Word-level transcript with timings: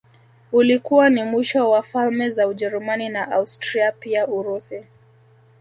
Ulikuwa 0.51 1.09
ni 1.09 1.23
mwisho 1.23 1.69
wa 1.69 1.81
falme 1.83 2.29
za 2.29 2.47
Ujerumani 2.47 3.09
na 3.09 3.31
Austria 3.31 3.91
pia 3.91 4.27
Urusi 4.27 4.83